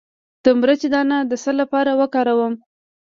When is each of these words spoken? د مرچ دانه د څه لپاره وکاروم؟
د 0.43 0.45
مرچ 0.59 0.81
دانه 0.93 1.17
د 1.29 1.31
څه 1.43 1.51
لپاره 1.59 1.91
وکاروم؟ 1.99 2.53